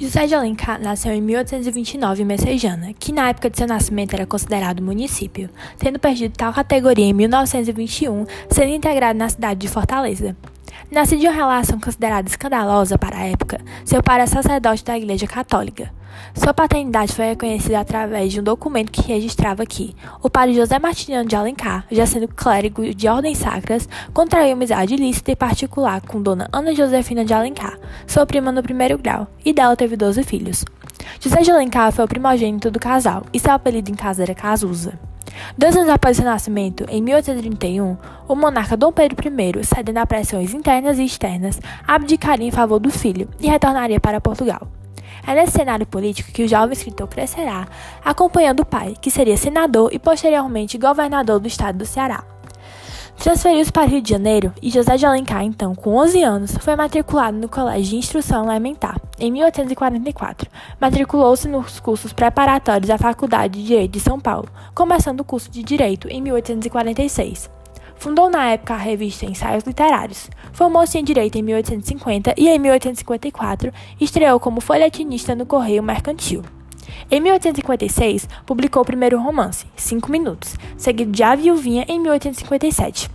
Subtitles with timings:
[0.00, 4.24] José de Alencar nasceu em 1829 em Messejana, que na época de seu nascimento era
[4.24, 10.34] considerado município, tendo perdido tal categoria em 1921, sendo integrado na cidade de Fortaleza.
[10.90, 15.26] Nascido de uma relação considerada escandalosa para a época, seu pai era sacerdote da Igreja
[15.26, 15.92] Católica.
[16.34, 21.28] Sua paternidade foi reconhecida através de um documento que registrava que o padre José Martiniano
[21.28, 26.48] de Alencar, já sendo clérigo de ordens sacras, contraiu amizade ilícita e particular com Dona
[26.52, 30.64] Ana Josefina de Alencar, sua prima no primeiro grau, e dela teve 12 filhos.
[31.20, 34.98] José de Alencar foi o primogênito do casal, e seu apelido em casa era Cazuza.
[35.56, 37.96] Dois anos após seu nascimento, em 1831,
[38.28, 42.90] o monarca Dom Pedro I, cedendo a pressões internas e externas, abdicaria em favor do
[42.90, 44.79] filho e retornaria para Portugal.
[45.26, 47.66] É nesse cenário político que o jovem escritor crescerá,
[48.04, 52.24] acompanhando o pai, que seria senador e posteriormente governador do estado do Ceará.
[53.20, 56.74] Transferiu-se para o Rio de Janeiro e José de Alencar, então com 11 anos, foi
[56.74, 60.50] matriculado no Colégio de Instrução Elementar, em 1844.
[60.80, 65.62] Matriculou-se nos cursos preparatórios da Faculdade de Direito de São Paulo, começando o curso de
[65.62, 67.59] Direito em 1846.
[68.00, 70.30] Fundou na época a revista Ensaios Literários.
[70.54, 73.70] Formou-se em Direito em 1850 e em 1854
[74.00, 76.42] estreou como folhetinista no Correio Mercantil.
[77.10, 83.10] Em 1856, publicou o primeiro romance, Cinco Minutos, seguido de A Viuvinha em 1857.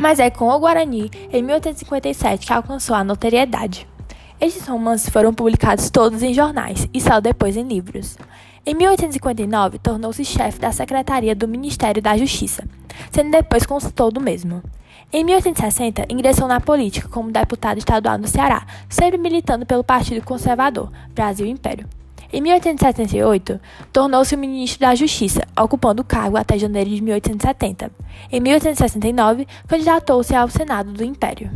[0.00, 3.86] Mas é com o Guarani, em 1857, que alcançou a notoriedade.
[4.40, 8.16] Estes romances foram publicados todos em jornais e só depois em livros.
[8.64, 12.66] Em 1859, tornou-se chefe da Secretaria do Ministério da Justiça,
[13.10, 14.62] sendo depois consultor do mesmo.
[15.12, 20.90] Em 1860, ingressou na política como deputado estadual no Ceará, sempre militando pelo Partido Conservador,
[21.14, 21.88] Brasil Império.
[22.32, 23.60] Em 1878,
[23.92, 27.90] tornou-se ministro da Justiça, ocupando o cargo até janeiro de 1870.
[28.32, 31.50] Em 1869, candidatou-se ao Senado do Império.